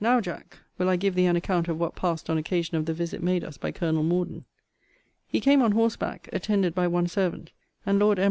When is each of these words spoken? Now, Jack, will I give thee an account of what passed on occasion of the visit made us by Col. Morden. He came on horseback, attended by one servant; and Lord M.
Now, 0.00 0.22
Jack, 0.22 0.56
will 0.78 0.88
I 0.88 0.96
give 0.96 1.14
thee 1.14 1.26
an 1.26 1.36
account 1.36 1.68
of 1.68 1.78
what 1.78 1.94
passed 1.94 2.30
on 2.30 2.38
occasion 2.38 2.78
of 2.78 2.86
the 2.86 2.94
visit 2.94 3.22
made 3.22 3.44
us 3.44 3.58
by 3.58 3.72
Col. 3.72 3.92
Morden. 3.92 4.46
He 5.28 5.38
came 5.38 5.60
on 5.60 5.72
horseback, 5.72 6.30
attended 6.32 6.74
by 6.74 6.86
one 6.86 7.08
servant; 7.08 7.52
and 7.84 7.98
Lord 7.98 8.18
M. 8.18 8.24